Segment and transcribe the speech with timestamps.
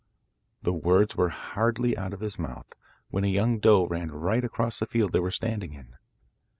[0.63, 2.73] The words were hardly out of his mouth
[3.11, 5.93] when a young doe ran right across the field they were standing in.